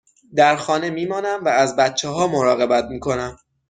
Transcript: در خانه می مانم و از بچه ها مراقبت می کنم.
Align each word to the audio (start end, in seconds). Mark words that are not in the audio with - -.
در 0.35 0.55
خانه 0.55 0.89
می 0.89 1.05
مانم 1.05 1.43
و 1.45 1.47
از 1.47 1.75
بچه 1.75 2.09
ها 2.09 2.27
مراقبت 2.27 2.85
می 2.85 2.99
کنم. 2.99 3.37